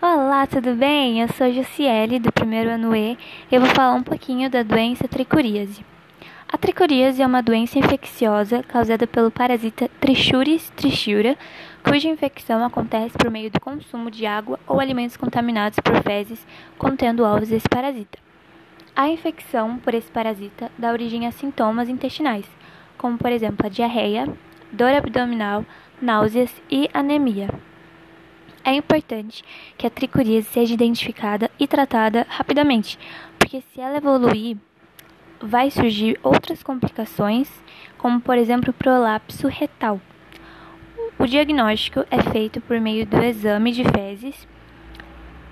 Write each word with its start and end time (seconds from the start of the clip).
Olá, 0.00 0.46
tudo 0.46 0.76
bem? 0.76 1.20
Eu 1.20 1.26
sou 1.26 1.52
Jussiele, 1.52 2.20
do 2.20 2.30
primeiro 2.30 2.70
ano 2.70 2.94
E, 2.94 3.18
e 3.50 3.54
eu 3.56 3.60
vou 3.60 3.68
falar 3.70 3.94
um 3.94 4.02
pouquinho 4.04 4.48
da 4.48 4.62
doença 4.62 5.08
tricuríase. 5.08 5.84
A 6.48 6.56
tricuríase 6.56 7.20
é 7.20 7.26
uma 7.26 7.42
doença 7.42 7.80
infecciosa 7.80 8.62
causada 8.62 9.08
pelo 9.08 9.28
parasita 9.28 9.90
Trichuris 10.00 10.70
trichiura, 10.76 11.36
cuja 11.82 12.08
infecção 12.08 12.64
acontece 12.64 13.18
por 13.18 13.28
meio 13.28 13.50
do 13.50 13.60
consumo 13.60 14.08
de 14.08 14.24
água 14.24 14.60
ou 14.68 14.78
alimentos 14.78 15.16
contaminados 15.16 15.80
por 15.80 16.00
fezes 16.04 16.46
contendo 16.78 17.24
ovos 17.24 17.48
desse 17.48 17.68
parasita. 17.68 18.20
A 18.94 19.08
infecção 19.08 19.78
por 19.78 19.94
esse 19.94 20.12
parasita 20.12 20.70
dá 20.78 20.92
origem 20.92 21.26
a 21.26 21.32
sintomas 21.32 21.88
intestinais, 21.88 22.46
como 22.96 23.18
por 23.18 23.32
exemplo 23.32 23.66
a 23.66 23.68
diarreia, 23.68 24.32
dor 24.70 24.92
abdominal, 24.92 25.64
náuseas 26.00 26.54
e 26.70 26.88
anemia. 26.94 27.48
É 28.68 28.74
importante 28.74 29.42
que 29.78 29.86
a 29.86 29.90
tricuríase 29.90 30.46
seja 30.48 30.74
identificada 30.74 31.50
e 31.58 31.66
tratada 31.66 32.26
rapidamente, 32.28 32.98
porque 33.38 33.62
se 33.62 33.80
ela 33.80 33.96
evoluir, 33.96 34.58
vai 35.40 35.70
surgir 35.70 36.20
outras 36.22 36.62
complicações, 36.62 37.48
como 37.96 38.20
por 38.20 38.36
exemplo 38.36 38.68
o 38.68 38.74
prolapso 38.74 39.48
retal. 39.48 39.98
O 41.18 41.24
diagnóstico 41.24 42.04
é 42.10 42.20
feito 42.20 42.60
por 42.60 42.78
meio 42.78 43.06
do 43.06 43.16
exame 43.24 43.72
de 43.72 43.84
fezes 43.84 44.46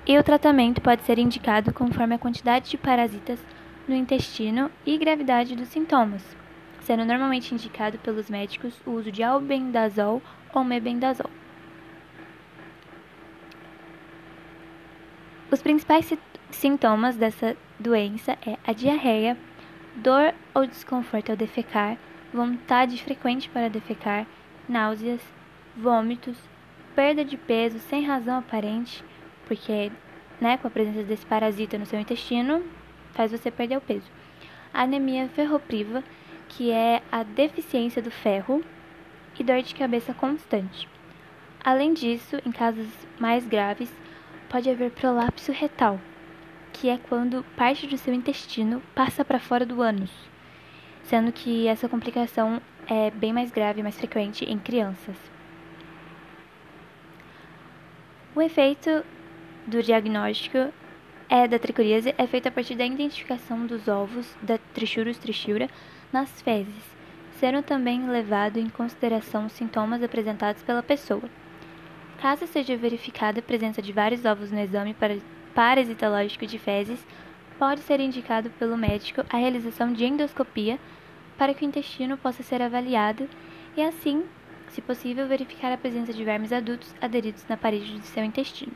e 0.07 0.19
o 0.19 0.23
tratamento 0.23 0.83
pode 0.83 1.03
ser 1.05 1.19
indicado 1.19 1.73
conforme 1.73 2.17
a 2.17 2.19
quantidade 2.19 2.69
de 2.69 2.77
parasitas 2.77 3.43
no 3.89 3.97
intestino 3.97 4.71
e 4.85 4.99
gravidade 4.99 5.57
dos 5.57 5.69
sintomas, 5.69 6.23
sendo 6.81 7.03
normalmente 7.03 7.55
indicado 7.55 7.97
pelos 7.97 8.29
médicos 8.29 8.75
o 8.85 8.91
uso 8.91 9.11
de 9.11 9.23
albendazol 9.23 10.21
ou 10.53 10.63
mebendazol. 10.63 11.31
Os 15.51 15.63
principais 15.63 16.13
sintomas 16.51 17.17
dessa 17.17 17.57
doença 17.79 18.37
é 18.45 18.59
a 18.67 18.73
diarreia, 18.73 19.37
dor 19.95 20.35
ou 20.53 20.67
desconforto 20.67 21.31
ao 21.31 21.37
defecar, 21.37 21.97
vontade 22.33 23.01
frequente 23.03 23.49
para 23.49 23.71
defecar, 23.71 24.27
náuseas, 24.69 25.21
vômitos, 25.77 26.37
perda 26.97 27.25
de 27.25 27.37
peso 27.37 27.79
sem 27.79 28.05
razão 28.05 28.39
aparente, 28.39 29.05
porque 29.47 29.93
né, 30.41 30.57
com 30.57 30.67
a 30.67 30.71
presença 30.71 31.05
desse 31.05 31.25
parasita 31.25 31.79
no 31.79 31.87
seu 31.87 32.01
intestino, 32.01 32.63
faz 33.13 33.31
você 33.31 33.51
perder 33.51 33.79
o 33.79 33.81
peso. 33.81 34.11
Anemia 34.75 35.29
ferropriva, 35.29 36.03
que 36.49 36.71
é 36.71 37.03
a 37.11 37.23
deficiência 37.23 38.03
do 38.03 38.11
ferro, 38.11 38.63
e 39.39 39.45
dor 39.45 39.63
de 39.63 39.75
cabeça 39.75 40.15
constante. 40.15 40.89
Além 41.63 41.93
disso, 41.93 42.37
em 42.45 42.51
casos 42.51 42.89
mais 43.19 43.47
graves, 43.47 43.93
pode 44.49 44.71
haver 44.71 44.91
prolapso 44.91 45.53
retal, 45.53 46.01
que 46.73 46.89
é 46.89 46.99
quando 46.99 47.45
parte 47.57 47.87
do 47.87 47.97
seu 47.97 48.13
intestino 48.13 48.83
passa 48.95 49.25
para 49.25 49.39
fora 49.39 49.67
do 49.67 49.83
ânus, 49.83 50.11
sendo 51.03 51.33
que 51.33 51.67
essa 51.67 51.89
complicação 51.89 52.61
é 52.87 53.11
bem 53.11 53.33
mais 53.33 53.51
grave 53.51 53.81
e 53.81 53.83
mais 53.83 53.97
frequente 53.97 54.45
em 54.45 54.59
crianças. 54.59 55.17
O 58.35 58.43
efeito 58.43 59.05
do 59.67 59.83
diagnóstico 59.83 60.73
é 61.29 61.49
da 61.49 61.59
tricoríase 61.59 62.15
é 62.17 62.27
feito 62.27 62.47
a 62.47 62.53
partir 62.53 62.75
da 62.77 62.85
identificação 62.85 63.67
dos 63.67 63.89
ovos 63.89 64.37
da 64.41 64.59
Trichurus 64.75 65.19
trichiura 65.19 65.69
nas 66.13 66.41
fezes, 66.43 66.97
sendo 67.33 67.63
também 67.63 68.09
levado 68.09 68.59
em 68.59 68.69
consideração 68.69 69.47
os 69.47 69.53
sintomas 69.53 70.03
apresentados 70.03 70.63
pela 70.63 70.83
pessoa. 70.83 71.23
Caso 72.21 72.47
seja 72.47 72.77
verificada 72.77 73.41
a 73.41 73.43
presença 73.43 73.83
de 73.83 73.93
vários 73.93 74.25
ovos 74.25 74.51
no 74.51 74.59
exame 74.59 74.97
parasitológico 75.55 76.47
de 76.47 76.59
fezes, 76.59 77.07
pode 77.59 77.81
ser 77.81 78.01
indicado 78.01 78.51
pelo 78.51 78.77
médico 78.77 79.23
a 79.31 79.37
realização 79.37 79.93
de 79.93 80.05
endoscopia 80.05 80.79
para 81.37 81.53
que 81.53 81.65
o 81.65 81.69
intestino 81.69 82.17
possa 82.17 82.43
ser 82.43 82.63
avaliado 82.63 83.29
e, 83.77 83.83
assim, 83.83 84.25
se 84.69 84.81
possível, 84.81 85.27
verificar 85.27 85.73
a 85.73 85.77
presença 85.77 86.13
de 86.13 86.25
vermes 86.25 86.53
adultos 86.53 86.95
aderidos 87.01 87.45
na 87.49 87.57
parede 87.57 87.99
do 87.99 88.05
seu 88.05 88.25
intestino. 88.25 88.73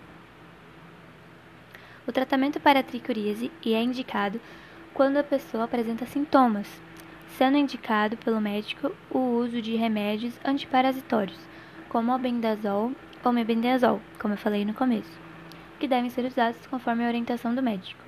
O 2.06 2.12
tratamento 2.12 2.60
para 2.60 2.80
a 2.80 2.82
tricuríase 2.82 3.50
é 3.64 3.82
indicado 3.82 4.40
quando 4.92 5.16
a 5.16 5.24
pessoa 5.24 5.64
apresenta 5.64 6.04
sintomas, 6.04 6.68
sendo 7.38 7.56
indicado 7.56 8.16
pelo 8.18 8.40
médico 8.40 8.92
o 9.10 9.18
uso 9.18 9.62
de 9.62 9.76
remédios 9.76 10.38
antiparasitórios, 10.44 11.38
como 11.88 12.12
albendazol 12.12 12.92
ou 13.24 13.32
mebendazol, 13.32 14.00
como 14.18 14.34
eu 14.34 14.38
falei 14.38 14.64
no 14.64 14.74
começo, 14.74 15.18
que 15.78 15.88
devem 15.88 16.10
ser 16.10 16.24
usados 16.24 16.66
conforme 16.66 17.04
a 17.04 17.08
orientação 17.08 17.54
do 17.54 17.62
médico. 17.62 18.02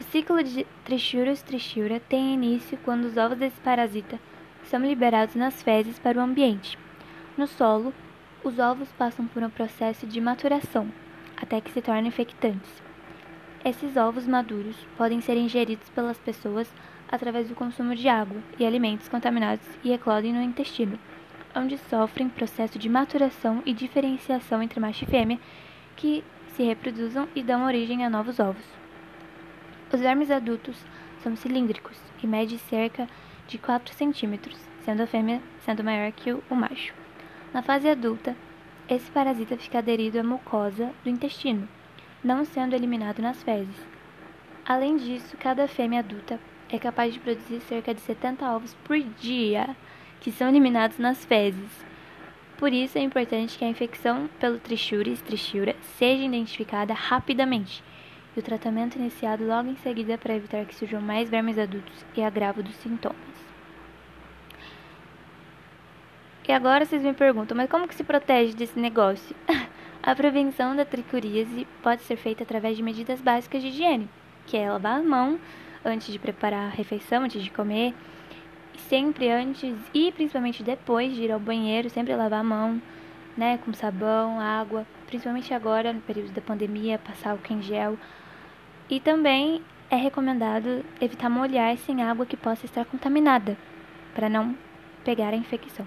O 0.00 0.02
ciclo 0.04 0.42
de 0.42 0.66
Trichurus 0.84 1.42
trichiura 1.42 2.00
tem 2.00 2.34
início 2.34 2.78
quando 2.84 3.04
os 3.04 3.16
ovos 3.16 3.38
desse 3.38 3.60
parasita 3.60 4.18
são 4.64 4.80
liberados 4.80 5.34
nas 5.34 5.62
fezes 5.62 5.98
para 5.98 6.18
o 6.18 6.22
ambiente. 6.22 6.78
No 7.36 7.46
solo, 7.46 7.92
os 8.42 8.58
ovos 8.58 8.90
passam 8.92 9.26
por 9.26 9.42
um 9.42 9.50
processo 9.50 10.06
de 10.06 10.20
maturação 10.20 10.90
até 11.36 11.60
que 11.60 11.70
se 11.70 11.80
tornam 11.80 12.06
infectantes. 12.06 12.82
Esses 13.64 13.96
ovos 13.96 14.26
maduros 14.26 14.76
podem 14.96 15.20
ser 15.20 15.36
ingeridos 15.36 15.88
pelas 15.90 16.18
pessoas 16.18 16.72
através 17.10 17.48
do 17.48 17.54
consumo 17.54 17.94
de 17.94 18.08
água 18.08 18.40
e 18.58 18.64
alimentos 18.64 19.08
contaminados 19.08 19.66
e 19.82 19.92
eclodem 19.92 20.32
no 20.32 20.42
intestino, 20.42 20.98
onde 21.54 21.76
sofrem 21.76 22.28
processo 22.28 22.78
de 22.78 22.88
maturação 22.88 23.62
e 23.66 23.72
diferenciação 23.72 24.62
entre 24.62 24.78
macho 24.78 25.04
e 25.04 25.06
fêmea, 25.08 25.40
que 25.96 26.22
se 26.54 26.62
reproduzam 26.62 27.26
e 27.34 27.42
dão 27.42 27.66
origem 27.66 28.04
a 28.04 28.10
novos 28.10 28.38
ovos. 28.38 28.64
Os 29.92 30.00
vermes 30.00 30.30
adultos 30.30 30.76
são 31.22 31.34
cilíndricos 31.34 31.98
e 32.22 32.26
medem 32.26 32.58
cerca 32.58 33.08
de 33.48 33.58
4 33.58 33.92
centímetros, 33.92 34.56
sendo 34.84 35.02
a 35.02 35.06
fêmea 35.06 35.42
sendo 35.60 35.82
maior 35.82 36.12
que 36.12 36.32
o 36.32 36.54
macho. 36.54 36.94
Na 37.52 37.62
fase 37.62 37.88
adulta, 37.88 38.36
esse 38.88 39.10
parasita 39.10 39.56
fica 39.56 39.78
aderido 39.78 40.20
à 40.20 40.22
mucosa 40.22 40.90
do 41.02 41.10
intestino, 41.10 41.68
não 42.22 42.44
sendo 42.44 42.74
eliminado 42.74 43.20
nas 43.20 43.42
fezes. 43.42 43.74
Além 44.64 44.96
disso, 44.96 45.36
cada 45.36 45.66
fêmea 45.66 45.98
adulta 45.98 46.38
é 46.70 46.78
capaz 46.78 47.12
de 47.12 47.20
produzir 47.20 47.60
cerca 47.60 47.92
de 47.92 48.00
70 48.00 48.44
ovos 48.48 48.74
por 48.84 48.98
dia, 48.98 49.76
que 50.20 50.30
são 50.30 50.48
eliminados 50.48 50.98
nas 50.98 51.24
fezes. 51.24 51.84
Por 52.56 52.72
isso 52.72 52.98
é 52.98 53.00
importante 53.00 53.58
que 53.58 53.64
a 53.64 53.68
infecção 53.68 54.28
pelo 54.38 54.58
Trichuris 54.58 55.22
trichiura 55.22 55.74
seja 55.96 56.24
identificada 56.24 56.92
rapidamente 56.92 57.82
e 58.36 58.40
o 58.40 58.42
tratamento 58.42 58.96
iniciado 58.96 59.46
logo 59.46 59.68
em 59.68 59.76
seguida 59.76 60.18
para 60.18 60.36
evitar 60.36 60.64
que 60.66 60.74
surjam 60.74 61.00
mais 61.00 61.28
vermes 61.28 61.58
adultos 61.58 62.04
e 62.16 62.22
agravo 62.22 62.62
dos 62.62 62.74
sintomas. 62.76 63.18
E 66.46 66.52
agora 66.52 66.84
vocês 66.84 67.02
me 67.02 67.14
perguntam, 67.14 67.56
mas 67.56 67.70
como 67.70 67.86
que 67.86 67.94
se 67.94 68.02
protege 68.02 68.54
desse 68.54 68.76
negócio? 68.76 69.36
a 70.02 70.14
prevenção 70.16 70.74
da 70.74 70.84
tricuríase 70.84 71.64
pode 71.80 72.02
ser 72.02 72.16
feita 72.16 72.42
através 72.42 72.76
de 72.76 72.82
medidas 72.82 73.20
básicas 73.20 73.62
de 73.62 73.68
higiene, 73.68 74.08
que 74.46 74.56
é 74.56 74.68
lavar 74.68 74.98
a 74.98 75.02
mão 75.02 75.38
antes 75.84 76.12
de 76.12 76.18
preparar 76.18 76.66
a 76.66 76.74
refeição, 76.74 77.24
antes 77.24 77.42
de 77.42 77.50
comer. 77.50 77.94
Sempre 78.88 79.30
antes 79.30 79.76
e 79.92 80.10
principalmente 80.12 80.62
depois 80.62 81.14
de 81.14 81.22
ir 81.22 81.32
ao 81.32 81.40
banheiro, 81.40 81.90
sempre 81.90 82.14
lavar 82.16 82.40
a 82.40 82.44
mão, 82.44 82.80
né, 83.36 83.58
com 83.58 83.72
sabão, 83.72 84.40
água, 84.40 84.86
principalmente 85.06 85.52
agora 85.52 85.92
no 85.92 86.00
período 86.00 86.32
da 86.32 86.40
pandemia, 86.40 86.98
passar 86.98 87.32
álcool 87.32 87.54
em 87.54 87.62
gel. 87.62 87.98
E 88.88 88.98
também 88.98 89.62
é 89.90 89.96
recomendado 89.96 90.84
evitar 91.00 91.28
molhar-se 91.28 91.90
em 91.90 92.02
água 92.02 92.24
que 92.24 92.36
possa 92.36 92.64
estar 92.64 92.84
contaminada, 92.84 93.56
para 94.14 94.28
não 94.28 94.56
pegar 95.04 95.32
a 95.32 95.36
infecção. 95.36 95.86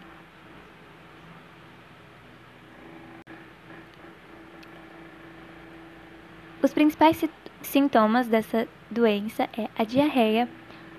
Os 6.62 6.74
principais 6.74 7.18
sintomas 7.68 8.28
dessa 8.28 8.68
doença 8.90 9.50
é 9.58 9.70
a 9.78 9.84
diarreia, 9.84 10.48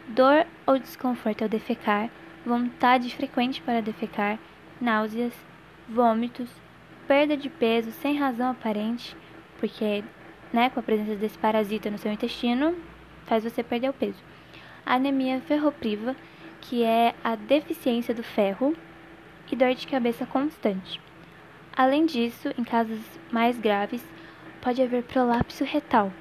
dor 0.09 0.47
ou 0.67 0.79
desconforto 0.79 1.43
ao 1.43 1.49
defecar, 1.49 2.11
vontade 2.45 3.15
frequente 3.15 3.63
para 3.63 3.81
defecar, 3.81 4.39
náuseas, 4.81 5.33
vômitos, 5.89 6.51
perda 7.07 7.37
de 7.37 7.49
peso 7.49 7.91
sem 7.91 8.19
razão 8.19 8.51
aparente, 8.51 9.17
porque 9.59 10.03
né, 10.53 10.71
com 10.71 10.81
a 10.81 10.83
presença 10.83 11.17
desse 11.17 11.39
parasita 11.39 11.91
no 11.91 11.99
seu 11.99 12.13
intestino, 12.13 12.77
faz 13.27 13.45
você 13.45 13.63
perder 13.63 13.91
o 13.91 13.95
peso. 13.95 14.23
Anemia 14.87 15.41
ferropriva, 15.41 16.15
que 16.61 16.83
é 16.83 17.15
a 17.23 17.35
deficiência 17.35 18.15
do 18.15 18.23
ferro, 18.23 18.75
e 19.55 19.57
dor 19.57 19.73
de 19.73 19.87
cabeça 19.87 20.27
constante. 20.27 21.01
Além 21.77 22.05
disso, 22.07 22.49
em 22.59 22.65
casos 22.65 22.99
mais 23.31 23.57
graves, 23.57 24.05
pode 24.61 24.83
haver 24.83 25.05
prolapso 25.05 25.63
retal, 25.63 26.13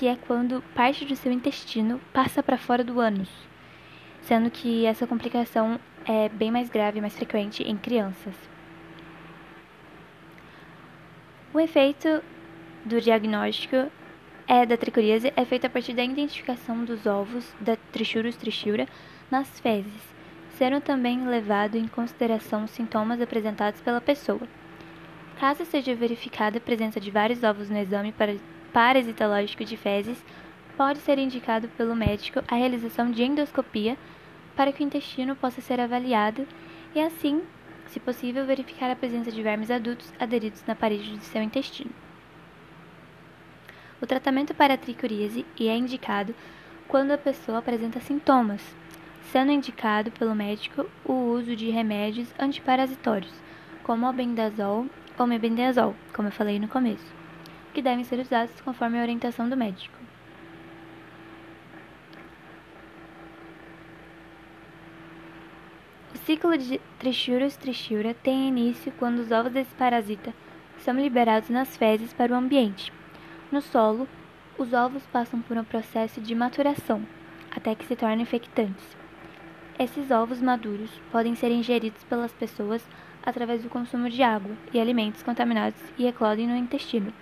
que 0.00 0.08
é 0.08 0.16
quando 0.16 0.64
parte 0.74 1.04
do 1.04 1.14
seu 1.14 1.30
intestino 1.30 2.00
passa 2.10 2.42
para 2.42 2.56
fora 2.56 2.82
do 2.82 2.98
ânus, 3.00 3.28
sendo 4.22 4.50
que 4.50 4.86
essa 4.86 5.06
complicação 5.06 5.78
é 6.06 6.26
bem 6.30 6.50
mais 6.50 6.70
grave 6.70 6.96
e 6.96 7.00
mais 7.02 7.14
frequente 7.14 7.62
em 7.62 7.76
crianças. 7.76 8.34
O 11.52 11.60
efeito 11.60 12.22
do 12.82 12.98
diagnóstico 12.98 13.92
é 14.48 14.64
da 14.64 14.74
tricoríase 14.74 15.34
é 15.36 15.44
feito 15.44 15.66
a 15.66 15.70
partir 15.70 15.92
da 15.92 16.02
identificação 16.02 16.82
dos 16.82 17.04
ovos 17.04 17.54
da 17.60 17.76
Trichurus 17.92 18.36
trichiura 18.36 18.88
nas 19.30 19.60
fezes, 19.60 20.14
sendo 20.52 20.80
também 20.80 21.26
levado 21.26 21.76
em 21.76 21.86
consideração 21.86 22.64
os 22.64 22.70
sintomas 22.70 23.20
apresentados 23.20 23.82
pela 23.82 24.00
pessoa. 24.00 24.48
Caso 25.38 25.66
seja 25.66 25.94
verificada 25.94 26.56
a 26.56 26.60
presença 26.60 26.98
de 26.98 27.10
vários 27.10 27.42
ovos 27.42 27.68
no 27.68 27.76
exame 27.76 28.12
parasitológico 28.72 29.64
de 29.64 29.76
fezes, 29.76 30.24
pode 30.76 30.98
ser 31.00 31.18
indicado 31.18 31.68
pelo 31.68 31.94
médico 31.94 32.42
a 32.48 32.54
realização 32.54 33.10
de 33.10 33.22
endoscopia 33.22 33.96
para 34.56 34.72
que 34.72 34.82
o 34.82 34.86
intestino 34.86 35.36
possa 35.36 35.60
ser 35.60 35.80
avaliado 35.80 36.46
e 36.94 37.00
assim 37.00 37.42
se 37.90 37.98
possível, 37.98 38.46
verificar 38.46 38.90
a 38.90 38.96
presença 38.96 39.32
de 39.32 39.42
vermes 39.42 39.70
adultos 39.70 40.12
aderidos 40.18 40.62
na 40.66 40.74
parede 40.74 41.16
do 41.16 41.24
seu 41.24 41.42
intestino. 41.42 41.90
O 44.00 44.06
tratamento 44.06 44.54
para 44.54 44.74
a 44.74 44.78
tricoríase 44.78 45.44
é 45.58 45.76
indicado 45.76 46.34
quando 46.88 47.10
a 47.10 47.18
pessoa 47.18 47.58
apresenta 47.58 48.00
sintomas, 48.00 48.62
sendo 49.32 49.52
indicado 49.52 50.10
pelo 50.12 50.34
médico 50.34 50.86
o 51.04 51.12
uso 51.12 51.54
de 51.54 51.68
remédios 51.70 52.32
antiparasitórios, 52.38 53.32
como 53.82 54.06
albendazol 54.06 54.86
ou 55.18 55.26
mebendazol, 55.26 55.94
como 56.14 56.28
eu 56.28 56.32
falei 56.32 56.58
no 56.58 56.68
começo, 56.68 57.19
que 57.72 57.82
devem 57.82 58.04
ser 58.04 58.18
usados 58.18 58.60
conforme 58.60 58.98
a 58.98 59.02
orientação 59.02 59.48
do 59.48 59.56
médico. 59.56 60.00
ciclo 66.30 66.56
de 66.56 66.80
Trichurus 66.98 67.56
trichura 67.56 68.14
tem 68.14 68.46
início 68.46 68.92
quando 69.00 69.18
os 69.18 69.32
ovos 69.32 69.50
desse 69.50 69.74
parasita 69.74 70.32
são 70.78 70.94
liberados 70.94 71.50
nas 71.50 71.76
fezes 71.76 72.12
para 72.12 72.32
o 72.32 72.36
ambiente. 72.36 72.92
No 73.50 73.60
solo, 73.60 74.06
os 74.56 74.72
ovos 74.72 75.02
passam 75.06 75.40
por 75.42 75.56
um 75.56 75.64
processo 75.64 76.20
de 76.20 76.32
maturação 76.34 77.04
até 77.50 77.74
que 77.74 77.84
se 77.84 77.96
tornam 77.96 78.20
infectantes. 78.20 78.96
Esses 79.76 80.12
ovos 80.12 80.40
maduros 80.40 80.90
podem 81.10 81.34
ser 81.34 81.50
ingeridos 81.50 82.04
pelas 82.04 82.32
pessoas 82.32 82.86
através 83.24 83.64
do 83.64 83.68
consumo 83.68 84.08
de 84.08 84.22
água 84.22 84.54
e 84.72 84.80
alimentos 84.80 85.24
contaminados 85.24 85.80
e 85.98 86.06
eclodem 86.06 86.46
no 86.46 86.56
intestino, 86.56 87.12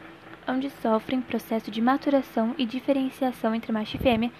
onde 0.48 0.70
sofrem 0.70 1.20
processo 1.20 1.70
de 1.70 1.80
maturação 1.80 2.54
e 2.56 2.64
diferenciação 2.64 3.54
entre 3.54 3.70
macho 3.70 3.96
e 3.96 4.00
fêmea 4.00 4.32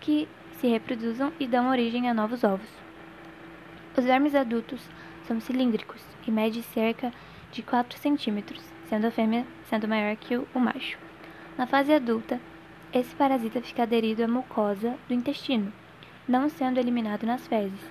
que 0.00 0.26
se 0.52 0.66
reproduzam 0.66 1.32
e 1.38 1.46
dão 1.46 1.70
origem 1.70 2.08
a 2.08 2.14
novos 2.14 2.42
ovos. 2.42 2.68
Os 3.96 4.04
vermes 4.04 4.34
adultos 4.34 4.80
são 5.26 5.38
cilíndricos 5.40 6.02
e 6.26 6.30
medem 6.30 6.62
cerca 6.62 7.12
de 7.52 7.62
4 7.62 7.98
centímetros, 7.98 8.62
sendo 8.88 9.06
a 9.06 9.10
fêmea 9.10 9.46
sendo 9.64 9.86
maior 9.86 10.16
que 10.16 10.36
o 10.36 10.58
macho. 10.58 10.98
Na 11.58 11.66
fase 11.66 11.92
adulta, 11.92 12.40
esse 12.92 13.14
parasita 13.14 13.60
fica 13.60 13.82
aderido 13.82 14.24
à 14.24 14.28
mucosa 14.28 14.96
do 15.06 15.14
intestino, 15.14 15.72
não 16.26 16.48
sendo 16.48 16.78
eliminado 16.78 17.24
nas 17.24 17.46
fezes. 17.46 17.90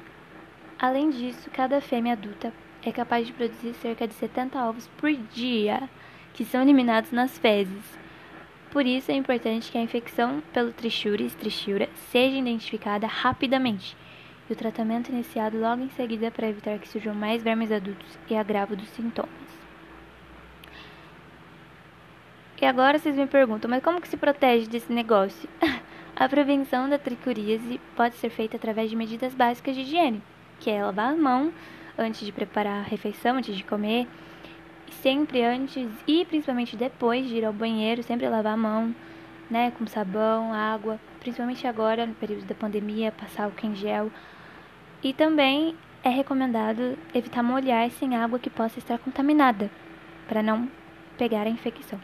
Além 0.78 1.10
disso, 1.10 1.50
cada 1.52 1.80
fêmea 1.82 2.14
adulta 2.14 2.54
é 2.82 2.92
capaz 2.92 3.28
de 3.28 3.34
produzir 3.34 3.74
cerca 3.76 4.08
de 4.08 4.14
70 4.14 4.58
ovos 4.64 4.88
por 4.98 5.12
dia, 5.12 5.90
que 6.40 6.46
são 6.46 6.62
eliminados 6.62 7.12
nas 7.12 7.38
fezes. 7.38 8.00
Por 8.72 8.86
isso 8.86 9.12
é 9.12 9.14
importante 9.14 9.70
que 9.70 9.78
a 9.78 9.82
infecção 9.82 10.42
pelo 10.54 10.72
Trichuris 10.72 11.36
trichura 11.36 11.90
seja 12.10 12.38
identificada 12.38 13.06
rapidamente 13.06 13.98
e 14.50 14.54
o 14.54 14.56
tratamento 14.56 15.10
iniciado 15.10 15.60
logo 15.60 15.84
em 15.84 15.90
seguida 15.90 16.32
para 16.32 16.48
evitar 16.48 16.80
que 16.80 16.88
surjam 16.88 17.14
mais 17.14 17.44
vermes 17.44 17.74
adultos 17.74 18.18
e 18.30 18.38
agravo 18.38 18.74
dos 18.74 18.88
sintomas. 18.92 19.30
E 22.62 22.66
agora 22.66 22.98
vocês 22.98 23.18
me 23.18 23.28
perguntam, 23.28 23.70
mas 23.70 23.84
como 23.84 24.00
que 24.00 24.08
se 24.08 24.16
protege 24.16 24.66
desse 24.66 24.94
negócio? 24.94 25.50
a 26.16 26.30
prevenção 26.30 26.88
da 26.88 26.98
tricuríase 26.98 27.82
pode 27.98 28.16
ser 28.16 28.30
feita 28.30 28.56
através 28.56 28.90
de 28.90 28.96
medidas 28.96 29.36
básicas 29.36 29.76
de 29.76 29.82
higiene, 29.82 30.24
que 30.58 30.70
é 30.70 30.82
lavar 30.82 31.12
a 31.12 31.18
mão 31.18 31.52
antes 31.98 32.26
de 32.26 32.32
preparar 32.32 32.80
a 32.80 32.88
refeição, 32.88 33.36
antes 33.36 33.58
de 33.58 33.64
comer, 33.66 34.08
sempre 34.92 35.44
antes 35.44 35.90
e 36.08 36.26
principalmente 36.26 36.76
depois 36.76 37.28
de 37.28 37.36
ir 37.36 37.46
ao 37.46 37.54
banheiro, 37.54 38.04
sempre 38.04 38.28
lavar 38.28 38.54
a 38.54 38.58
mão, 38.58 38.96
né, 39.50 39.72
com 39.78 39.86
sabão, 39.88 40.54
água, 40.54 41.00
principalmente 41.20 41.66
agora 41.66 42.06
no 42.06 42.14
período 42.14 42.46
da 42.46 42.56
pandemia, 42.56 43.12
passar 43.12 43.46
álcool 43.46 43.68
em 43.68 43.76
gel, 43.76 44.12
e 45.04 45.14
também 45.14 45.76
é 46.04 46.10
recomendado 46.10 46.98
evitar 47.14 47.44
molhar 47.44 47.90
sem 47.92 48.16
água 48.16 48.40
que 48.40 48.50
possa 48.50 48.80
estar 48.80 48.98
contaminada, 49.00 49.70
para 50.28 50.44
não 50.44 50.70
pegar 51.18 51.48
a 51.48 51.50
infecção. 51.50 52.00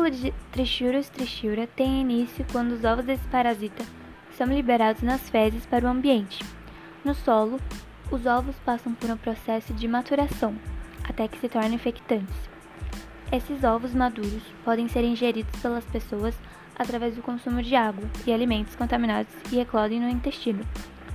Ciclo 0.00 0.10
de 0.10 0.32
Trichurus 0.50 1.08
trichura 1.10 1.66
tem 1.66 2.00
início 2.00 2.46
quando 2.50 2.72
os 2.72 2.84
ovos 2.84 3.04
desse 3.04 3.26
parasita 3.28 3.84
são 4.32 4.46
liberados 4.46 5.02
nas 5.02 5.28
fezes 5.28 5.66
para 5.66 5.84
o 5.84 5.88
ambiente. 5.88 6.42
No 7.04 7.14
solo, 7.14 7.60
os 8.10 8.24
ovos 8.24 8.56
passam 8.64 8.94
por 8.94 9.10
um 9.10 9.16
processo 9.16 9.74
de 9.74 9.86
maturação 9.86 10.56
até 11.04 11.28
que 11.28 11.38
se 11.38 11.48
tornam 11.48 11.74
infectantes. 11.74 12.34
Esses 13.30 13.62
ovos 13.62 13.94
maduros 13.94 14.42
podem 14.64 14.88
ser 14.88 15.04
ingeridos 15.04 15.60
pelas 15.60 15.84
pessoas 15.84 16.34
através 16.78 17.14
do 17.14 17.22
consumo 17.22 17.62
de 17.62 17.76
água 17.76 18.08
e 18.26 18.32
alimentos 18.32 18.74
contaminados 18.74 19.34
e 19.52 19.60
eclodem 19.60 20.00
no 20.00 20.08
intestino, 20.08 20.64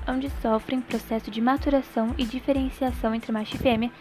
onde 0.07 0.29
sofrem 0.41 0.79
processo 0.79 1.31
de 1.31 1.41
maturação 1.41 2.13
e 2.17 2.23
diferenciação 2.23 3.15
entre 3.15 3.31
macho 3.31 3.55
e 3.55 3.59
fêmea 3.59 3.91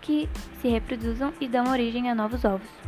que 0.00 0.28
se 0.60 0.68
reproduzam 0.68 1.32
e 1.40 1.48
dão 1.48 1.70
origem 1.72 2.08
a 2.08 2.14
novos 2.14 2.44
ovos. 2.44 2.87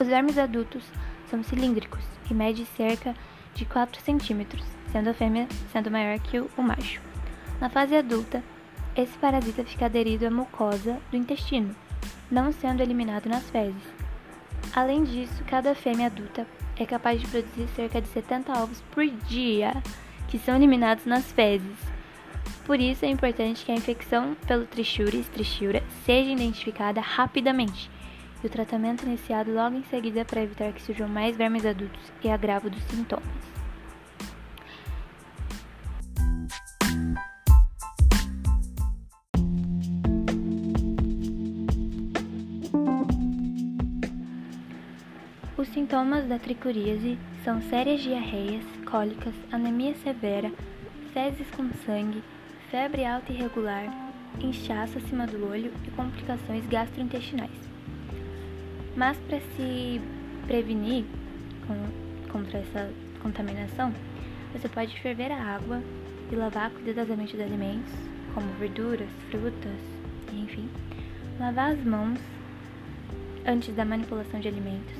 Os 0.00 0.08
vermes 0.08 0.38
adultos 0.38 0.82
são 1.28 1.42
cilíndricos 1.42 2.02
e 2.30 2.32
medem 2.32 2.64
cerca 2.74 3.14
de 3.54 3.66
4 3.66 4.00
centímetros, 4.00 4.64
sendo 4.90 5.10
a 5.10 5.14
fêmea 5.14 5.46
sendo 5.70 5.90
maior 5.90 6.18
que 6.18 6.40
o 6.40 6.62
macho. 6.62 7.02
Na 7.60 7.68
fase 7.68 7.94
adulta, 7.94 8.42
esse 8.96 9.18
parasita 9.18 9.62
fica 9.62 9.84
aderido 9.84 10.26
à 10.26 10.30
mucosa 10.30 10.98
do 11.10 11.18
intestino, 11.18 11.76
não 12.30 12.50
sendo 12.50 12.82
eliminado 12.82 13.26
nas 13.26 13.50
fezes. 13.50 13.82
Além 14.74 15.04
disso, 15.04 15.44
cada 15.46 15.74
fêmea 15.74 16.06
adulta 16.06 16.46
é 16.78 16.86
capaz 16.86 17.20
de 17.20 17.26
produzir 17.26 17.68
cerca 17.76 18.00
de 18.00 18.08
70 18.08 18.52
ovos 18.58 18.80
por 18.92 19.06
dia, 19.06 19.74
que 20.28 20.38
são 20.38 20.56
eliminados 20.56 21.04
nas 21.04 21.30
fezes. 21.30 21.76
Por 22.64 22.80
isso 22.80 23.04
é 23.04 23.08
importante 23.08 23.66
que 23.66 23.72
a 23.72 23.76
infecção 23.76 24.34
pelo 24.46 24.64
Trichuris 24.64 25.28
trichura 25.28 25.82
seja 26.06 26.30
identificada 26.30 27.02
rapidamente 27.02 27.90
e 28.42 28.46
o 28.46 28.50
tratamento 28.50 29.04
iniciado 29.04 29.52
logo 29.52 29.76
em 29.76 29.84
seguida 29.84 30.24
para 30.24 30.42
evitar 30.42 30.72
que 30.72 30.82
surjam 30.82 31.08
mais 31.08 31.36
vermes 31.36 31.64
adultos 31.64 32.12
e 32.22 32.30
agravo 32.30 32.70
dos 32.70 32.82
sintomas. 32.84 33.50
Os 45.56 45.68
sintomas 45.68 46.26
da 46.26 46.38
tricuríase 46.38 47.18
são 47.44 47.60
sérias 47.60 48.00
diarreias, 48.00 48.64
cólicas, 48.90 49.34
anemia 49.52 49.94
severa, 49.96 50.50
fezes 51.12 51.46
com 51.50 51.70
sangue, 51.84 52.24
febre 52.70 53.04
alta 53.04 53.30
e 53.30 53.36
irregular, 53.36 53.84
inchaço 54.40 54.96
acima 54.96 55.26
do 55.26 55.46
olho 55.46 55.70
e 55.86 55.90
complicações 55.90 56.66
gastrointestinais. 56.66 57.69
Mas 59.00 59.16
para 59.16 59.40
se 59.56 59.98
prevenir 60.46 61.06
com, 61.66 62.30
contra 62.30 62.58
essa 62.58 62.92
contaminação, 63.22 63.94
você 64.52 64.68
pode 64.68 65.00
ferver 65.00 65.32
a 65.32 65.42
água 65.42 65.82
e 66.30 66.36
lavar 66.36 66.70
cuidadosamente 66.70 67.34
os 67.34 67.40
alimentos, 67.40 67.90
como 68.34 68.46
verduras, 68.58 69.08
frutas, 69.30 69.80
enfim. 70.34 70.68
Lavar 71.38 71.72
as 71.72 71.82
mãos 71.82 72.18
antes 73.46 73.74
da 73.74 73.86
manipulação 73.86 74.38
de 74.38 74.48
alimentos 74.48 74.94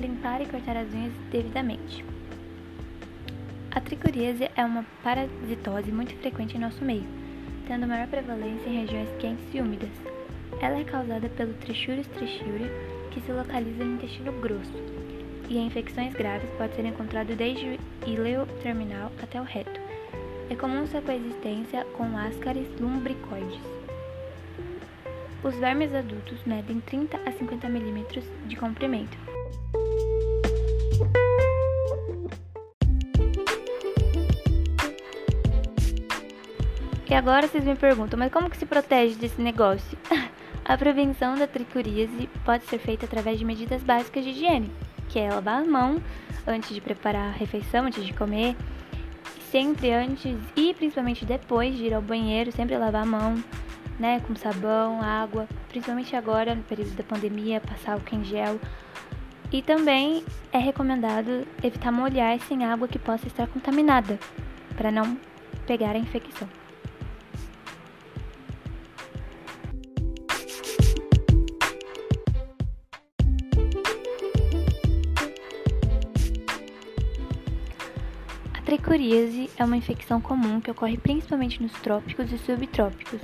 limpar 0.00 0.42
e 0.42 0.46
cortar 0.46 0.76
as 0.76 0.92
unhas 0.92 1.12
devidamente. 1.30 2.04
A 3.70 3.80
tricoríase 3.80 4.50
é 4.56 4.64
uma 4.64 4.84
parasitose 5.04 5.92
muito 5.92 6.12
frequente 6.16 6.56
em 6.56 6.60
nosso 6.60 6.84
meio, 6.84 7.06
tendo 7.68 7.86
maior 7.86 8.08
prevalência 8.08 8.68
em 8.68 8.80
regiões 8.80 9.10
quentes 9.20 9.46
e 9.54 9.60
úmidas. 9.60 9.92
Ela 10.60 10.80
é 10.80 10.84
causada 10.84 11.28
pelo 11.28 11.54
Trichurus 11.54 12.08
trichiura, 12.08 12.68
que 13.14 13.20
se 13.20 13.32
localiza 13.32 13.84
no 13.84 13.94
intestino 13.94 14.32
grosso, 14.40 14.74
e 15.48 15.56
em 15.56 15.68
infecções 15.68 16.12
graves 16.14 16.50
pode 16.58 16.74
ser 16.74 16.84
encontrado 16.84 17.36
desde 17.36 17.64
o 17.64 18.08
íleo 18.08 18.44
terminal 18.60 19.12
até 19.22 19.40
o 19.40 19.44
reto. 19.44 19.80
É 20.50 20.56
comum 20.56 20.84
sua 20.86 21.00
coexistência 21.00 21.84
com 21.96 22.18
ascaris 22.18 22.68
lumbricoides. 22.80 23.60
Os 25.44 25.54
vermes 25.56 25.94
adultos 25.94 26.42
medem 26.44 26.80
30 26.80 27.16
a 27.24 27.32
50 27.32 27.68
milímetros 27.68 28.24
de 28.46 28.56
comprimento. 28.56 29.16
E 37.08 37.14
agora 37.14 37.46
vocês 37.46 37.62
me 37.62 37.76
perguntam, 37.76 38.18
mas 38.18 38.32
como 38.32 38.50
que 38.50 38.56
se 38.56 38.66
protege 38.66 39.14
desse 39.14 39.40
negócio? 39.40 39.96
a 40.64 40.78
prevenção 40.78 41.36
da 41.36 41.46
tricuríase 41.46 42.28
pode 42.44 42.64
ser 42.64 42.78
feita 42.78 43.04
através 43.04 43.38
de 43.38 43.44
medidas 43.44 43.82
básicas 43.82 44.24
de 44.24 44.30
higiene, 44.30 44.70
que 45.08 45.18
é 45.18 45.28
lavar 45.28 45.62
a 45.62 45.66
mão 45.66 46.02
antes 46.46 46.74
de 46.74 46.80
preparar 46.80 47.28
a 47.28 47.36
refeição, 47.36 47.86
antes 47.86 48.04
de 48.04 48.12
comer, 48.12 48.56
sempre 49.50 49.92
antes 49.92 50.36
e 50.56 50.72
principalmente 50.74 51.24
depois 51.24 51.76
de 51.76 51.84
ir 51.84 51.94
ao 51.94 52.02
banheiro, 52.02 52.50
sempre 52.50 52.78
lavar 52.78 53.02
a 53.02 53.06
mão, 53.06 53.42
né, 53.98 54.20
com 54.26 54.34
sabão, 54.34 55.02
água, 55.02 55.46
principalmente 55.68 56.16
agora 56.16 56.54
no 56.54 56.62
período 56.62 56.96
da 56.96 57.04
pandemia, 57.04 57.60
passar 57.60 57.92
álcool 57.92 58.16
em 58.16 58.24
gel. 58.24 58.58
E 59.52 59.62
também 59.62 60.24
é 60.50 60.58
recomendado 60.58 61.46
evitar 61.62 61.92
molhar 61.92 62.40
sem 62.40 62.64
água 62.64 62.88
que 62.88 62.98
possa 62.98 63.26
estar 63.26 63.46
contaminada, 63.46 64.18
para 64.76 64.90
não 64.90 65.16
pegar 65.66 65.92
a 65.92 65.98
infecção. 65.98 66.48
Tricoríase 78.94 79.50
é 79.56 79.64
uma 79.64 79.76
infecção 79.76 80.20
comum 80.20 80.60
que 80.60 80.70
ocorre 80.70 80.96
principalmente 80.96 81.60
nos 81.60 81.72
trópicos 81.72 82.30
e 82.30 82.38
subtrópicos, 82.38 83.20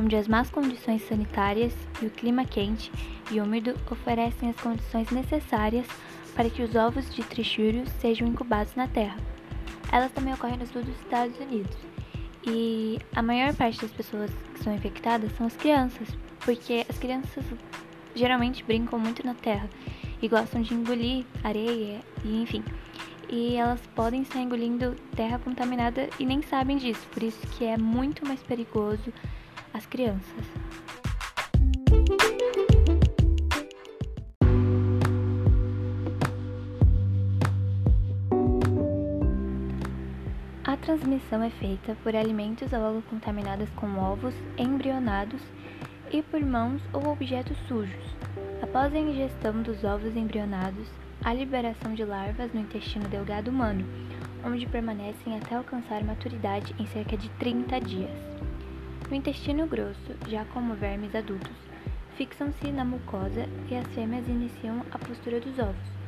onde 0.00 0.16
as 0.16 0.26
más 0.26 0.48
condições 0.48 1.02
sanitárias 1.02 1.74
e 2.00 2.06
o 2.06 2.10
clima 2.10 2.46
quente 2.46 2.90
e 3.30 3.38
úmido 3.38 3.74
oferecem 3.90 4.48
as 4.48 4.56
condições 4.56 5.10
necessárias 5.10 5.86
para 6.34 6.48
que 6.48 6.62
os 6.62 6.74
ovos 6.74 7.14
de 7.14 7.22
trichúrio 7.22 7.84
sejam 8.00 8.26
incubados 8.26 8.74
na 8.74 8.88
Terra. 8.88 9.18
Elas 9.92 10.10
também 10.12 10.32
ocorrem 10.32 10.56
no 10.56 10.66
sul 10.66 10.82
dos 10.82 10.98
Estados 11.00 11.38
Unidos. 11.38 11.76
E 12.46 12.98
a 13.14 13.20
maior 13.20 13.54
parte 13.54 13.82
das 13.82 13.92
pessoas 13.92 14.30
que 14.54 14.64
são 14.64 14.74
infectadas 14.74 15.30
são 15.36 15.46
as 15.46 15.56
crianças, 15.56 16.08
porque 16.46 16.86
as 16.88 16.98
crianças 16.98 17.44
geralmente 18.14 18.64
brincam 18.64 18.98
muito 18.98 19.26
na 19.26 19.34
terra 19.34 19.68
e 20.22 20.28
gostam 20.28 20.62
de 20.62 20.72
engolir 20.72 21.26
areia 21.44 22.00
e 22.24 22.40
enfim 22.40 22.64
e 23.30 23.56
elas 23.56 23.80
podem 23.94 24.22
estar 24.22 24.40
engolindo 24.40 24.96
terra 25.14 25.38
contaminada 25.38 26.08
e 26.18 26.26
nem 26.26 26.42
sabem 26.42 26.76
disso, 26.76 27.06
por 27.12 27.22
isso 27.22 27.46
que 27.56 27.64
é 27.64 27.76
muito 27.78 28.26
mais 28.26 28.42
perigoso 28.42 29.12
as 29.72 29.86
crianças. 29.86 30.44
A 40.64 40.76
transmissão 40.76 41.42
é 41.42 41.50
feita 41.50 41.96
por 42.02 42.14
alimentos 42.16 42.72
ou 42.72 42.84
água 42.84 43.02
contaminadas 43.10 43.68
com 43.70 43.98
ovos 43.98 44.34
embrionados 44.58 45.42
e 46.12 46.22
por 46.22 46.40
mãos 46.40 46.82
ou 46.92 47.08
objetos 47.08 47.56
sujos. 47.68 48.04
Após 48.62 48.92
a 48.94 48.98
ingestão 48.98 49.62
dos 49.62 49.82
ovos 49.84 50.16
embrionados, 50.16 50.88
a 51.24 51.34
liberação 51.34 51.94
de 51.94 52.04
larvas 52.04 52.52
no 52.52 52.60
intestino 52.60 53.06
delgado 53.08 53.50
humano, 53.50 53.84
onde 54.44 54.66
permanecem 54.66 55.36
até 55.36 55.54
alcançar 55.54 56.02
maturidade 56.02 56.74
em 56.78 56.86
cerca 56.86 57.16
de 57.16 57.28
30 57.30 57.80
dias. 57.80 58.10
No 59.08 59.16
intestino 59.16 59.66
grosso, 59.66 60.14
já 60.28 60.44
como 60.46 60.74
vermes 60.74 61.14
adultos, 61.14 61.56
fixam-se 62.16 62.72
na 62.72 62.84
mucosa 62.84 63.46
e 63.68 63.76
as 63.76 63.86
fêmeas 63.88 64.26
iniciam 64.28 64.82
a 64.90 64.98
postura 64.98 65.40
dos 65.40 65.58
ovos. 65.58 66.00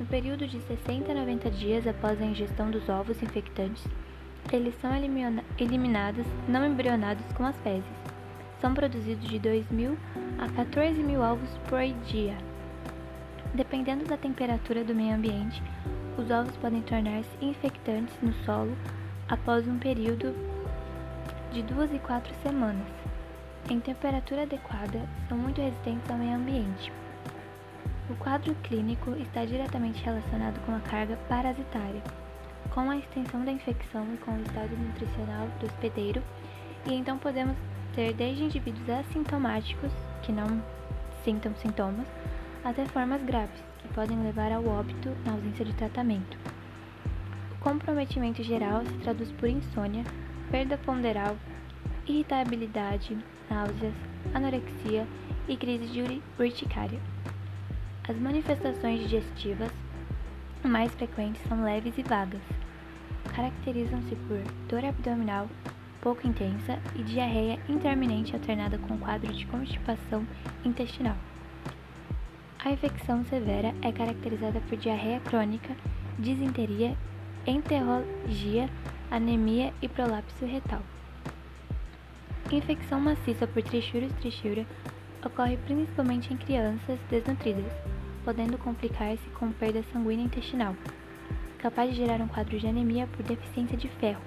No 0.00 0.06
período 0.06 0.46
de 0.46 0.60
60 0.60 1.12
a 1.12 1.14
90 1.14 1.50
dias 1.50 1.86
após 1.86 2.20
a 2.20 2.24
ingestão 2.24 2.70
dos 2.70 2.88
ovos 2.88 3.22
infectantes, 3.22 3.84
eles 4.52 4.74
são 4.80 4.90
eliminados 5.58 6.26
não 6.48 6.66
embrionados 6.66 7.24
com 7.34 7.44
as 7.44 7.56
fezes. 7.58 7.84
São 8.60 8.72
produzidos 8.72 9.28
de 9.28 9.38
2.000 9.38 9.96
a 10.38 10.48
14.000 10.48 11.18
ovos 11.20 11.50
por 11.68 11.80
dia. 12.06 12.36
Dependendo 13.54 14.04
da 14.04 14.16
temperatura 14.16 14.82
do 14.82 14.92
meio 14.92 15.14
ambiente, 15.14 15.62
os 16.18 16.28
ovos 16.28 16.56
podem 16.56 16.82
tornar-se 16.82 17.30
infectantes 17.40 18.12
no 18.20 18.32
solo 18.44 18.76
após 19.28 19.68
um 19.68 19.78
período 19.78 20.34
de 21.52 21.62
duas 21.62 21.92
e 21.92 21.98
quatro 22.00 22.34
semanas. 22.42 22.88
Em 23.70 23.78
temperatura 23.78 24.42
adequada, 24.42 25.08
são 25.28 25.38
muito 25.38 25.60
resistentes 25.60 26.10
ao 26.10 26.18
meio 26.18 26.34
ambiente. 26.34 26.92
O 28.10 28.16
quadro 28.16 28.56
clínico 28.56 29.12
está 29.12 29.44
diretamente 29.44 30.02
relacionado 30.02 30.58
com 30.66 30.74
a 30.74 30.80
carga 30.80 31.16
parasitária, 31.28 32.02
com 32.74 32.90
a 32.90 32.96
extensão 32.96 33.44
da 33.44 33.52
infecção 33.52 34.04
e 34.12 34.16
com 34.16 34.32
o 34.32 34.42
estado 34.42 34.76
nutricional 34.76 35.46
do 35.60 35.66
hospedeiro, 35.66 36.20
e 36.86 36.92
então 36.92 37.16
podemos 37.16 37.56
ter 37.94 38.12
desde 38.14 38.42
indivíduos 38.42 38.90
assintomáticos, 38.90 39.92
que 40.22 40.32
não 40.32 40.60
sintam 41.22 41.54
sintomas, 41.54 42.06
até 42.64 42.84
formas 42.86 43.22
graves, 43.22 43.62
que 43.78 43.88
podem 43.88 44.22
levar 44.22 44.50
ao 44.50 44.66
óbito 44.66 45.10
na 45.24 45.32
ausência 45.32 45.64
de 45.64 45.74
tratamento. 45.74 46.38
O 47.52 47.58
comprometimento 47.60 48.42
geral 48.42 48.84
se 48.84 48.94
traduz 48.98 49.30
por 49.32 49.48
insônia, 49.48 50.04
perda 50.50 50.78
ponderal, 50.78 51.36
irritabilidade, 52.06 53.16
náuseas, 53.50 53.94
anorexia 54.32 55.06
e 55.46 55.56
crise 55.56 55.86
de 55.86 56.22
urticária. 56.38 57.00
As 58.08 58.16
manifestações 58.18 59.00
digestivas 59.00 59.70
mais 60.62 60.92
frequentes 60.94 61.42
são 61.48 61.62
leves 61.62 61.96
e 61.98 62.02
vagas. 62.02 62.42
Caracterizam-se 63.34 64.14
por 64.16 64.38
dor 64.68 64.84
abdominal 64.84 65.48
pouco 66.00 66.26
intensa 66.26 66.78
e 66.94 67.02
diarreia 67.02 67.58
intermitente 67.66 68.34
alternada 68.34 68.76
com 68.76 68.98
quadro 68.98 69.32
de 69.32 69.46
constipação 69.46 70.26
intestinal. 70.64 71.16
A 72.64 72.70
infecção 72.70 73.22
severa 73.26 73.74
é 73.82 73.92
caracterizada 73.92 74.58
por 74.60 74.78
diarreia 74.78 75.20
crônica, 75.20 75.76
disenteria, 76.18 76.96
enterologia, 77.46 78.70
anemia 79.10 79.70
e 79.82 79.88
prolapso 79.88 80.46
retal. 80.46 80.80
Infecção 82.50 82.98
maciça 82.98 83.46
por 83.46 83.62
trichurus 83.62 84.10
trichura 84.14 84.64
ocorre 85.22 85.58
principalmente 85.58 86.32
em 86.32 86.38
crianças 86.38 86.98
desnutridas, 87.10 87.70
podendo 88.24 88.56
complicar-se 88.56 89.28
com 89.38 89.52
perda 89.52 89.82
sanguínea 89.92 90.24
intestinal, 90.24 90.74
capaz 91.58 91.90
de 91.90 91.96
gerar 91.96 92.22
um 92.22 92.28
quadro 92.28 92.58
de 92.58 92.66
anemia 92.66 93.06
por 93.08 93.22
deficiência 93.24 93.76
de 93.76 93.88
ferro. 93.88 94.22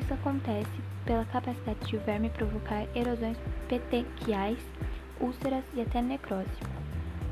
Isso 0.00 0.14
acontece 0.14 0.80
pela 1.04 1.26
capacidade 1.26 1.86
de 1.86 1.96
o 1.96 2.00
verme 2.00 2.30
provocar 2.30 2.86
erosões 2.96 3.36
petequiais, 3.68 4.58
úlceras 5.20 5.64
e 5.74 5.82
até 5.82 6.00
necrose. 6.00 6.69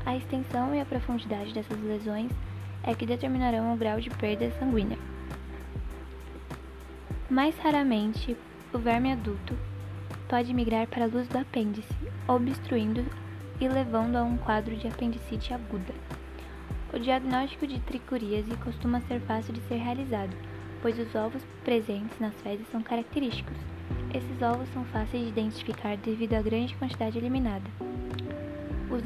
A 0.05 0.15
extensão 0.15 0.73
e 0.73 0.81
a 0.81 0.85
profundidade 0.85 1.53
dessas 1.53 1.79
lesões 1.81 2.31
é 2.83 2.93
que 2.93 3.05
determinarão 3.05 3.73
o 3.73 3.77
grau 3.77 3.99
de 3.99 4.09
perda 4.09 4.49
sanguínea. 4.51 4.97
Mais 7.29 7.57
raramente, 7.59 8.35
o 8.73 8.77
verme 8.77 9.11
adulto 9.11 9.55
pode 10.27 10.53
migrar 10.53 10.87
para 10.87 11.05
a 11.05 11.07
luz 11.07 11.27
do 11.27 11.37
apêndice, 11.37 11.93
obstruindo 12.27 13.05
e 13.59 13.67
levando 13.67 14.15
a 14.15 14.23
um 14.23 14.37
quadro 14.37 14.75
de 14.75 14.87
apendicite 14.87 15.53
aguda. 15.53 15.93
O 16.93 16.97
diagnóstico 16.97 17.67
de 17.67 17.79
tricuríase 17.81 18.55
costuma 18.57 19.01
ser 19.01 19.19
fácil 19.21 19.53
de 19.53 19.61
ser 19.61 19.75
realizado, 19.75 20.35
pois 20.81 20.97
os 20.97 21.13
ovos 21.13 21.43
presentes 21.63 22.19
nas 22.19 22.33
fezes 22.41 22.67
são 22.71 22.81
característicos. 22.81 23.57
Esses 24.13 24.41
ovos 24.41 24.67
são 24.69 24.83
fáceis 24.85 25.23
de 25.23 25.29
identificar 25.29 25.97
devido 25.97 26.33
à 26.33 26.41
grande 26.41 26.75
quantidade 26.75 27.17
eliminada. 27.17 27.69
Os 28.89 29.05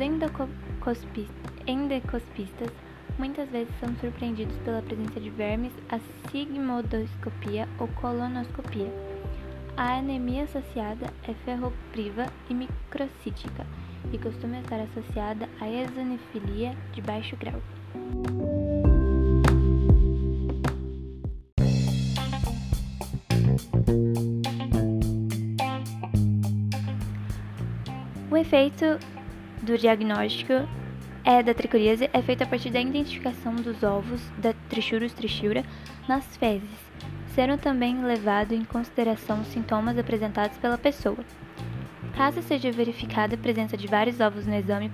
endoscopistas 1.68 2.70
muitas 3.18 3.50
vezes 3.50 3.74
são 3.80 3.96
surpreendidos 3.96 4.56
pela 4.58 4.82
presença 4.82 5.20
de 5.20 5.30
vermes, 5.30 5.72
a 5.90 6.00
sigmoidoscopia 6.30 7.68
ou 7.80 7.88
colonoscopia. 7.90 8.92
A 9.78 9.98
anemia 9.98 10.44
associada 10.44 11.08
é 11.28 11.34
ferropriva 11.46 12.28
e 12.50 12.54
microcítica 12.54 13.66
e 14.12 14.18
costuma 14.18 14.60
estar 14.60 14.80
associada 14.80 15.50
à 15.60 15.68
eosinofilia 15.68 16.76
de 16.92 17.02
baixo 17.02 17.36
grau. 17.38 17.62
O 28.30 28.38
efeito 28.38 28.98
do 29.64 29.78
diagnóstico 29.78 30.54
é, 31.24 31.42
da 31.42 31.54
tricoríase 31.54 32.10
é 32.12 32.22
feito 32.22 32.44
a 32.44 32.46
partir 32.46 32.70
da 32.70 32.82
identificação 32.82 33.56
dos 33.56 33.82
ovos 33.82 34.22
da 34.38 34.54
Trichurus 34.68 35.14
trichura 35.14 35.64
nas 36.08 36.36
fezes, 36.36 36.70
sendo 37.34 37.58
também 37.58 38.04
levado 38.04 38.54
em 38.54 38.66
consideração 38.66 39.40
os 39.40 39.48
sintomas 39.48 39.98
apresentados 39.98 40.58
pela 40.58 40.78
pessoa. 40.78 41.18
Caso 42.18 42.42
seja 42.42 42.72
verificada 42.72 43.36
a 43.36 43.38
presença 43.38 43.78
de 43.78 43.88
vários 43.88 44.20
ovos 44.20 44.46
no 44.46 44.54
exame 44.54 44.92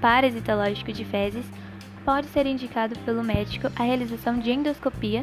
parasitológico 0.00 0.92
de 0.92 1.04
fezes, 1.04 1.44
pode 2.04 2.28
ser 2.28 2.46
indicado 2.46 2.96
pelo 3.00 3.24
médico 3.24 3.66
a 3.74 3.82
realização 3.82 4.38
de 4.38 4.52
endoscopia 4.52 5.22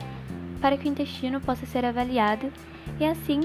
para 0.60 0.78
que 0.78 0.88
o 0.88 0.92
intestino 0.92 1.40
possa 1.40 1.66
ser 1.66 1.86
avaliado 1.86 2.52
e, 3.00 3.06
assim, 3.06 3.40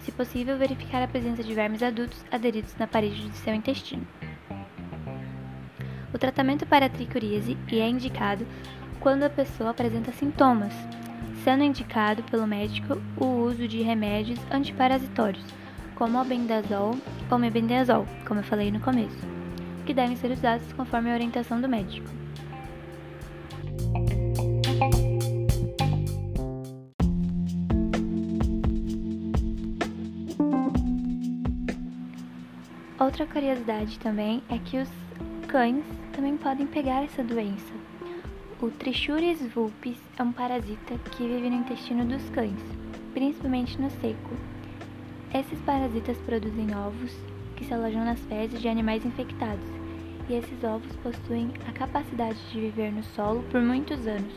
se 0.00 0.10
possível, 0.10 0.58
verificar 0.58 1.02
a 1.02 1.08
presença 1.08 1.42
de 1.42 1.54
vermes 1.54 1.82
adultos 1.82 2.24
aderidos 2.30 2.74
na 2.76 2.86
parede 2.86 3.28
do 3.28 3.36
seu 3.36 3.54
intestino. 3.54 4.06
O 6.12 6.18
tratamento 6.18 6.64
para 6.66 6.86
a 6.86 6.88
tricuríase 6.88 7.56
é 7.70 7.88
indicado 7.88 8.46
quando 9.00 9.24
a 9.24 9.30
pessoa 9.30 9.70
apresenta 9.70 10.10
sintomas, 10.12 10.72
sendo 11.44 11.62
indicado 11.62 12.22
pelo 12.24 12.46
médico 12.46 13.00
o 13.16 13.26
uso 13.26 13.68
de 13.68 13.82
remédios 13.82 14.40
antiparasitórios, 14.50 15.44
como 15.94 16.18
albendazol 16.18 16.96
ou 17.30 17.38
mebendazol, 17.38 18.06
como 18.26 18.40
eu 18.40 18.44
falei 18.44 18.70
no 18.70 18.80
começo, 18.80 19.18
que 19.84 19.92
devem 19.92 20.16
ser 20.16 20.30
usados 20.30 20.72
conforme 20.72 21.10
a 21.10 21.14
orientação 21.14 21.60
do 21.60 21.68
médico. 21.68 22.08
Outra 32.98 33.26
curiosidade 33.26 33.98
também 34.00 34.42
é 34.48 34.58
que 34.58 34.78
os 34.78 35.07
cães 35.48 35.84
também 36.12 36.36
podem 36.36 36.66
pegar 36.66 37.02
essa 37.02 37.24
doença. 37.24 37.72
O 38.60 38.70
Trichuris 38.70 39.40
vulpes 39.52 39.98
é 40.16 40.22
um 40.22 40.32
parasita 40.32 40.96
que 41.12 41.26
vive 41.26 41.50
no 41.50 41.56
intestino 41.56 42.04
dos 42.04 42.28
cães, 42.30 42.60
principalmente 43.12 43.80
no 43.80 43.90
seco, 43.90 44.34
esses 45.34 45.58
parasitas 45.60 46.16
produzem 46.18 46.74
ovos 46.74 47.14
que 47.54 47.64
se 47.64 47.74
alojam 47.74 48.02
nas 48.02 48.18
fezes 48.20 48.60
de 48.62 48.68
animais 48.68 49.04
infectados, 49.04 49.68
e 50.26 50.34
esses 50.34 50.64
ovos 50.64 50.94
possuem 50.96 51.50
a 51.66 51.72
capacidade 51.72 52.38
de 52.50 52.60
viver 52.60 52.90
no 52.90 53.02
solo 53.02 53.42
por 53.50 53.60
muitos 53.60 54.06
anos. 54.06 54.34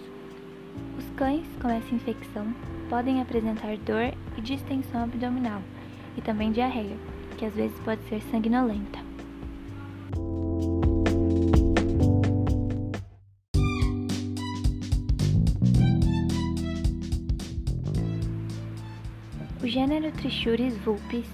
Os 0.97 1.09
cães 1.15 1.45
com 1.61 1.69
essa 1.69 1.95
infecção 1.95 2.53
podem 2.89 3.21
apresentar 3.21 3.77
dor 3.77 4.13
e 4.37 4.41
distensão 4.41 5.03
abdominal, 5.03 5.61
e 6.17 6.21
também 6.21 6.51
diarreia, 6.51 6.97
que 7.37 7.45
às 7.45 7.53
vezes 7.53 7.79
pode 7.79 8.01
ser 8.09 8.21
sanguinolenta. 8.23 9.00
Trichuris 20.21 20.77
vulpes 20.77 21.25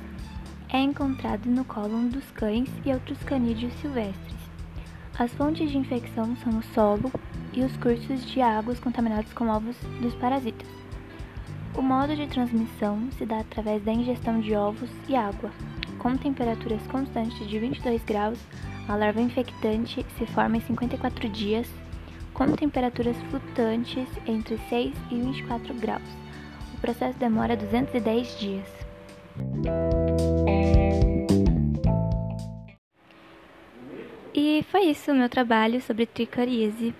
é 0.70 0.80
encontrado 0.80 1.46
no 1.50 1.66
cólon 1.66 2.08
dos 2.08 2.24
cães 2.32 2.70
e 2.86 2.94
outros 2.94 3.22
canídeos 3.24 3.74
silvestres. 3.82 4.38
As 5.20 5.30
fontes 5.34 5.70
de 5.70 5.78
infecção 5.78 6.38
são 6.38 6.58
o 6.58 6.64
solo 6.74 7.12
e 7.52 7.66
os 7.66 7.76
cursos 7.76 8.26
de 8.26 8.40
águas 8.40 8.80
contaminados 8.80 9.34
com 9.34 9.50
ovos 9.50 9.76
dos 10.02 10.16
parasitas. 10.16 10.70
O 11.76 11.82
modo 11.82 12.16
de 12.16 12.28
transmissão 12.28 13.12
se 13.18 13.26
dá 13.26 13.42
através 13.42 13.84
da 13.84 13.92
ingestão 13.92 14.40
de 14.40 14.56
ovos 14.56 14.90
e 15.10 15.18
água. 15.18 15.52
Com 16.00 16.16
temperaturas 16.16 16.82
constantes 16.88 17.46
de 17.46 17.60
22 17.60 18.02
graus, 18.06 18.40
a 18.88 18.96
larva 18.96 19.20
infectante 19.20 20.06
se 20.18 20.26
forma 20.28 20.56
em 20.56 20.62
54 20.62 21.28
dias, 21.28 21.68
com 22.34 22.54
temperaturas 22.54 23.18
flutuantes 23.24 24.08
entre 24.26 24.58
6 24.70 24.96
e 25.12 25.16
24 25.20 25.74
graus. 25.74 26.27
O 26.78 26.80
processo 26.80 27.18
demora 27.18 27.58
210 27.58 28.40
dias. 28.40 28.66
E 34.34 34.64
foi 34.72 34.82
isso 34.86 35.12
o 35.12 35.16
meu 35.16 35.28
trabalho 35.28 35.82
sobre 35.82 36.06
tricaríase. 36.06 36.94